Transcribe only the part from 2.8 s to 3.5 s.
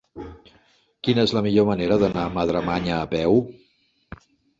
a peu?